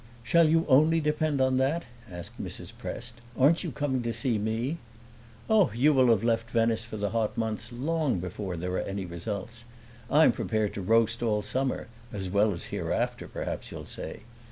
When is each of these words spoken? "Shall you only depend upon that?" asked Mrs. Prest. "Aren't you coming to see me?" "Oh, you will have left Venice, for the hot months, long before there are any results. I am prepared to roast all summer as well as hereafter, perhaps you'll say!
"Shall 0.23 0.49
you 0.49 0.65
only 0.67 0.99
depend 0.99 1.39
upon 1.39 1.57
that?" 1.57 1.85
asked 2.09 2.41
Mrs. 2.41 2.75
Prest. 2.75 3.21
"Aren't 3.37 3.63
you 3.63 3.69
coming 3.71 4.01
to 4.01 4.11
see 4.11 4.39
me?" 4.39 4.79
"Oh, 5.47 5.69
you 5.75 5.93
will 5.93 6.07
have 6.07 6.23
left 6.23 6.49
Venice, 6.49 6.85
for 6.85 6.97
the 6.97 7.11
hot 7.11 7.37
months, 7.37 7.71
long 7.71 8.17
before 8.17 8.57
there 8.57 8.71
are 8.71 8.79
any 8.79 9.05
results. 9.05 9.63
I 10.09 10.23
am 10.23 10.31
prepared 10.31 10.73
to 10.73 10.81
roast 10.81 11.21
all 11.21 11.43
summer 11.43 11.85
as 12.11 12.31
well 12.31 12.51
as 12.51 12.63
hereafter, 12.73 13.27
perhaps 13.27 13.69
you'll 13.71 13.85
say! 13.85 14.21